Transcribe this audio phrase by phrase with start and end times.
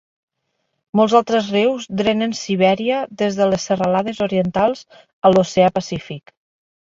[0.99, 4.83] Molts altres rius drenen Sibèria des de les serralades orientals
[5.27, 6.35] a l'oceà Pacífic.